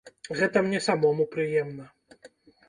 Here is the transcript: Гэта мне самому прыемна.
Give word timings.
Гэта 0.37 0.63
мне 0.67 0.79
самому 0.85 1.27
прыемна. 1.35 1.85